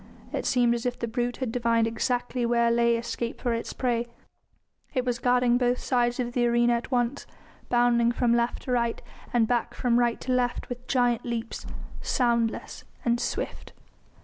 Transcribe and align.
It 0.33 0.47
seemed 0.47 0.73
as 0.73 0.87
if 0.87 0.97
the 0.97 1.07
brute 1.07 1.37
had 1.37 1.51
divined 1.51 1.85
exactly 1.85 2.43
where 2.43 2.71
lay 2.71 2.97
escape 2.97 3.39
for 3.39 3.53
its 3.53 3.71
prey. 3.71 4.07
It 4.95 5.05
was 5.05 5.19
guarding 5.19 5.59
both 5.59 5.77
sides 5.77 6.19
of 6.19 6.33
the 6.33 6.47
arena 6.47 6.73
at 6.73 6.89
once, 6.89 7.27
bounding 7.69 8.11
from 8.11 8.33
left 8.33 8.63
to 8.63 8.71
right, 8.71 8.99
and 9.31 9.47
back 9.47 9.75
from 9.75 9.99
right 9.99 10.19
to 10.21 10.31
left 10.31 10.69
with 10.69 10.87
giant 10.87 11.23
leaps, 11.23 11.67
soundless 12.01 12.83
and 13.05 13.19
swift. 13.19 13.73